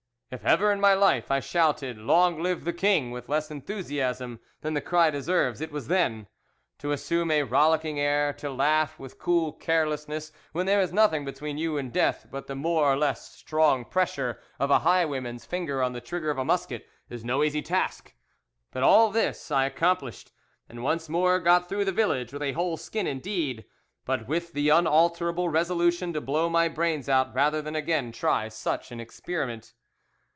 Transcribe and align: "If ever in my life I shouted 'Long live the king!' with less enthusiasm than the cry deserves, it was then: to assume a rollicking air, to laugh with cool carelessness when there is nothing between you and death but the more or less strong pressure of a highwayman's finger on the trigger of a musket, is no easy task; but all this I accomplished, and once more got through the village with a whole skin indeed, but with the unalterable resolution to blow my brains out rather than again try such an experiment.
"If 0.33 0.45
ever 0.45 0.71
in 0.71 0.79
my 0.79 0.93
life 0.93 1.29
I 1.29 1.41
shouted 1.41 1.97
'Long 1.97 2.41
live 2.41 2.63
the 2.63 2.71
king!' 2.71 3.11
with 3.11 3.27
less 3.27 3.51
enthusiasm 3.51 4.39
than 4.61 4.73
the 4.73 4.79
cry 4.79 5.09
deserves, 5.09 5.59
it 5.59 5.73
was 5.73 5.89
then: 5.89 6.25
to 6.77 6.93
assume 6.93 7.29
a 7.29 7.43
rollicking 7.43 7.99
air, 7.99 8.31
to 8.37 8.49
laugh 8.49 8.97
with 8.97 9.19
cool 9.19 9.51
carelessness 9.51 10.31
when 10.53 10.65
there 10.67 10.79
is 10.79 10.93
nothing 10.93 11.25
between 11.25 11.57
you 11.57 11.77
and 11.77 11.91
death 11.91 12.27
but 12.31 12.47
the 12.47 12.55
more 12.55 12.85
or 12.85 12.95
less 12.95 13.29
strong 13.35 13.83
pressure 13.83 14.39
of 14.57 14.71
a 14.71 14.79
highwayman's 14.79 15.43
finger 15.43 15.83
on 15.83 15.91
the 15.91 15.99
trigger 15.99 16.29
of 16.31 16.37
a 16.37 16.45
musket, 16.45 16.87
is 17.09 17.25
no 17.25 17.43
easy 17.43 17.61
task; 17.61 18.15
but 18.71 18.83
all 18.83 19.09
this 19.11 19.51
I 19.51 19.65
accomplished, 19.65 20.31
and 20.69 20.81
once 20.81 21.09
more 21.09 21.39
got 21.41 21.67
through 21.67 21.83
the 21.83 21.91
village 21.91 22.31
with 22.31 22.41
a 22.43 22.53
whole 22.53 22.77
skin 22.77 23.05
indeed, 23.05 23.65
but 24.05 24.29
with 24.29 24.53
the 24.53 24.69
unalterable 24.69 25.49
resolution 25.49 26.13
to 26.13 26.21
blow 26.21 26.47
my 26.49 26.69
brains 26.69 27.09
out 27.09 27.35
rather 27.35 27.61
than 27.61 27.75
again 27.75 28.13
try 28.13 28.47
such 28.47 28.93
an 28.93 29.01
experiment. 29.01 29.73